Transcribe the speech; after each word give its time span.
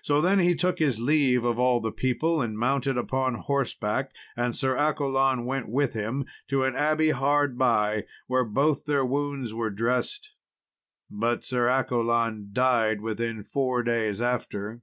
So 0.00 0.22
then 0.22 0.38
he 0.38 0.54
took 0.54 0.78
his 0.78 0.98
leave 0.98 1.44
of 1.44 1.58
all 1.58 1.78
the 1.78 1.92
people 1.92 2.40
and 2.40 2.58
mounted 2.58 2.96
upon 2.96 3.34
horseback, 3.34 4.14
and 4.34 4.56
Sir 4.56 4.74
Accolon 4.74 5.44
went 5.44 5.68
with 5.68 5.92
him 5.92 6.24
to 6.48 6.62
an 6.62 6.74
abbey 6.74 7.10
hard 7.10 7.58
by, 7.58 8.06
where 8.28 8.44
both 8.44 8.86
their 8.86 9.04
wounds 9.04 9.52
were 9.52 9.68
dressed. 9.68 10.32
But 11.10 11.44
Sir 11.44 11.68
Accolon 11.68 12.48
died 12.54 13.02
within 13.02 13.42
four 13.44 13.82
days 13.82 14.22
after. 14.22 14.80